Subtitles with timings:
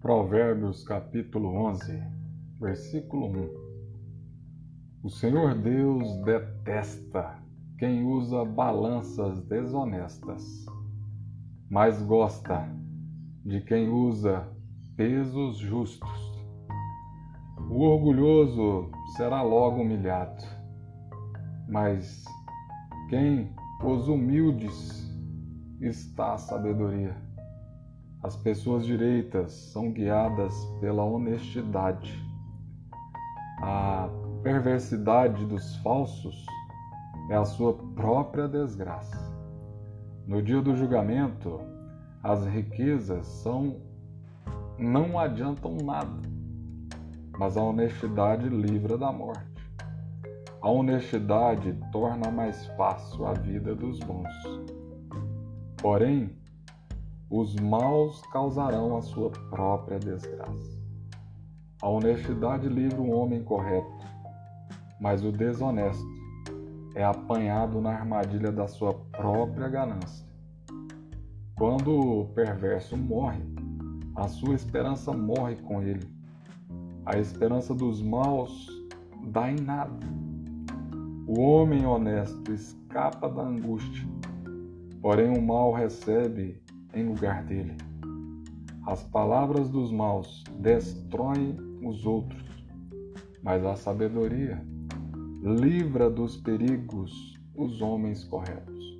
[0.00, 2.00] Provérbios capítulo 11,
[2.60, 3.50] versículo 1.
[5.02, 7.42] O Senhor Deus detesta
[7.76, 10.64] quem usa balanças desonestas,
[11.68, 12.64] mas gosta
[13.44, 14.48] de quem usa
[14.96, 16.32] pesos justos.
[17.68, 20.44] O orgulhoso será logo humilhado,
[21.68, 22.24] mas
[23.10, 25.12] quem os humildes
[25.80, 27.27] está a sabedoria.
[28.22, 32.20] As pessoas direitas são guiadas pela honestidade.
[33.62, 34.08] A
[34.42, 36.44] perversidade dos falsos
[37.30, 39.32] é a sua própria desgraça.
[40.26, 41.60] No dia do julgamento,
[42.22, 43.76] as riquezas são
[44.78, 46.22] não adiantam nada,
[47.38, 49.48] mas a honestidade livra da morte.
[50.60, 54.28] A honestidade torna mais fácil a vida dos bons.
[55.76, 56.30] Porém,
[57.30, 60.78] os maus causarão a sua própria desgraça.
[61.82, 63.92] A honestidade livra o homem correto,
[65.00, 66.06] mas o desonesto
[66.94, 70.26] é apanhado na armadilha da sua própria ganância.
[71.54, 73.42] Quando o perverso morre,
[74.16, 76.08] a sua esperança morre com ele.
[77.04, 78.68] A esperança dos maus
[79.26, 80.06] dá em nada.
[81.26, 84.08] O homem honesto escapa da angústia,
[85.00, 86.60] porém o mal recebe
[86.94, 87.76] em lugar dele.
[88.86, 92.42] As palavras dos maus destroem os outros,
[93.42, 94.64] mas a sabedoria
[95.42, 98.98] livra dos perigos os homens corretos.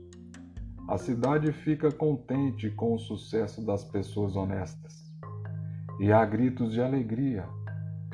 [0.89, 5.13] A cidade fica contente com o sucesso das pessoas honestas,
[6.01, 7.49] e há gritos de alegria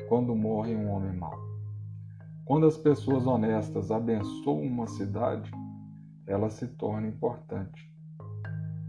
[0.07, 1.37] quando morre um homem mau.
[2.45, 5.51] Quando as pessoas honestas abençoam uma cidade,
[6.27, 7.94] ela se torna importante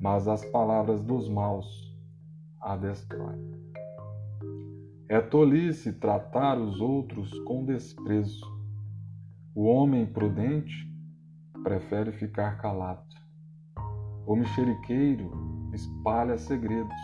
[0.01, 1.95] mas as palavras dos maus
[2.61, 3.57] a destroem.
[5.09, 8.45] É tolice tratar os outros com desprezo.
[9.55, 10.75] O homem prudente
[11.63, 13.07] prefere ficar calado.
[14.27, 15.31] O mexeriqueiro
[15.73, 16.97] espalha segredos,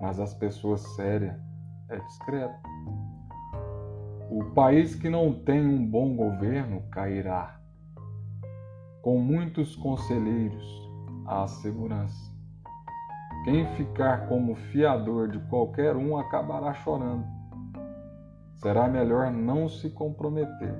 [0.00, 1.38] mas as pessoas sérias
[1.90, 2.58] é discreto.
[4.30, 7.60] O país que não tem um bom governo cairá.
[9.02, 10.83] Com muitos conselheiros,
[11.26, 12.32] à segurança.
[13.44, 17.26] Quem ficar como fiador de qualquer um acabará chorando.
[18.54, 20.74] Será melhor não se comprometer.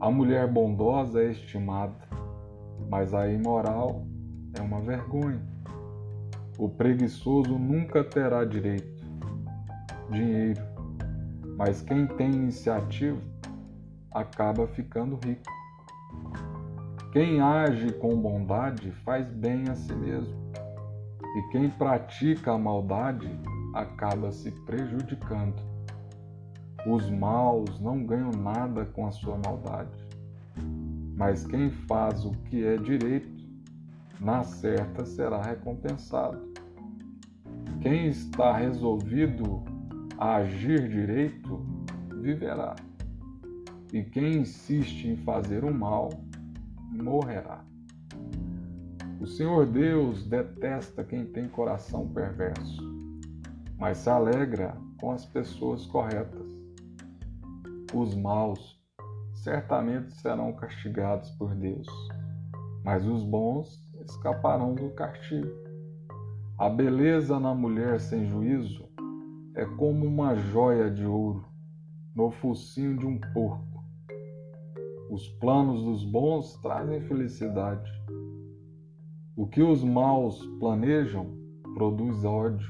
[0.00, 1.94] A mulher bondosa é estimada,
[2.88, 4.06] mas a imoral
[4.58, 5.42] é uma vergonha.
[6.58, 9.04] O preguiçoso nunca terá direito,
[10.10, 10.62] dinheiro,
[11.58, 13.20] mas quem tem iniciativa
[14.10, 15.42] acaba ficando rico.
[17.16, 20.36] Quem age com bondade faz bem a si mesmo,
[21.34, 23.26] e quem pratica a maldade
[23.72, 25.56] acaba se prejudicando.
[26.86, 29.96] Os maus não ganham nada com a sua maldade,
[31.16, 33.48] mas quem faz o que é direito,
[34.20, 36.52] na certa será recompensado.
[37.80, 39.64] Quem está resolvido
[40.18, 41.64] a agir direito,
[42.20, 42.76] viverá.
[43.90, 46.10] E quem insiste em fazer o mal,
[46.90, 47.64] morrerá.
[49.20, 52.82] O Senhor Deus detesta quem tem coração perverso,
[53.78, 56.46] mas se alegra com as pessoas corretas.
[57.94, 58.80] Os maus
[59.34, 61.86] certamente serão castigados por Deus,
[62.84, 65.50] mas os bons escaparão do castigo.
[66.58, 68.88] A beleza na mulher sem juízo
[69.54, 71.44] é como uma joia de ouro
[72.14, 73.75] no focinho de um porco.
[75.16, 77.90] Os planos dos bons trazem felicidade.
[79.34, 81.34] O que os maus planejam
[81.72, 82.68] produz ódio.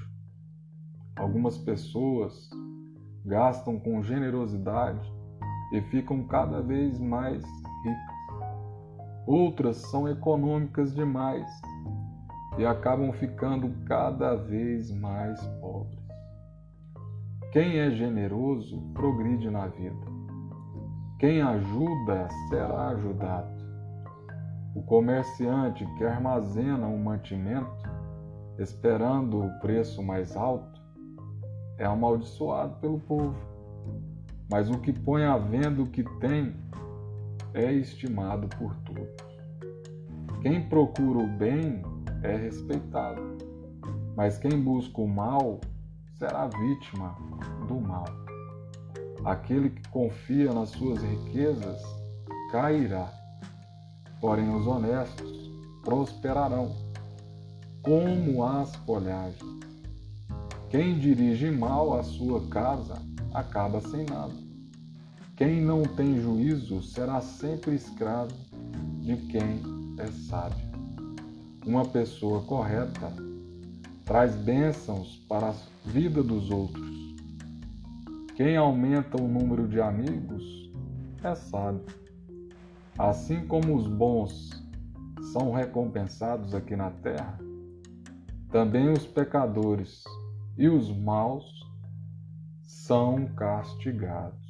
[1.16, 2.48] Algumas pessoas
[3.24, 5.12] gastam com generosidade
[5.72, 7.42] e ficam cada vez mais
[7.82, 8.46] ricas.
[9.26, 11.50] Outras são econômicas demais
[12.58, 15.98] e acabam ficando cada vez mais pobres.
[17.50, 20.15] Quem é generoso progride na vida.
[21.18, 23.48] Quem ajuda será ajudado.
[24.74, 27.88] O comerciante que armazena um mantimento,
[28.58, 30.78] esperando o preço mais alto,
[31.78, 33.34] é amaldiçoado pelo povo.
[34.50, 36.54] Mas o que põe à venda o que tem
[37.54, 39.26] é estimado por todos.
[40.42, 41.82] Quem procura o bem
[42.22, 43.22] é respeitado,
[44.14, 45.60] mas quem busca o mal
[46.18, 47.16] será vítima
[47.66, 48.25] do mal.
[49.24, 51.80] Aquele que confia nas suas riquezas
[52.50, 53.10] cairá,
[54.20, 55.50] porém os honestos
[55.82, 56.74] prosperarão
[57.82, 59.56] como as folhagens.
[60.68, 63.00] Quem dirige mal a sua casa
[63.32, 64.34] acaba sem nada.
[65.36, 68.32] Quem não tem juízo será sempre escravo
[69.00, 69.60] de quem
[69.98, 70.66] é sábio.
[71.64, 73.12] Uma pessoa correta
[74.04, 75.54] traz bênçãos para a
[75.84, 76.95] vida dos outros.
[78.36, 80.70] Quem aumenta o número de amigos
[81.24, 81.86] é sábio.
[82.98, 84.62] Assim como os bons
[85.32, 87.38] são recompensados aqui na terra,
[88.50, 90.04] também os pecadores
[90.58, 91.66] e os maus
[92.62, 94.45] são castigados.